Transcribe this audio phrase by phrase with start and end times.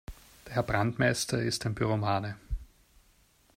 [0.47, 2.35] Der Herr Brandmeister ist ein Pyromane.